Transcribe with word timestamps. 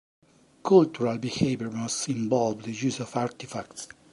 Cultural 0.63 1.19
behavior 1.19 1.69
must 1.69 2.09
involve 2.09 2.63
the 2.63 2.71
use 2.71 2.99
of 2.99 3.15
artifacts. 3.15 3.87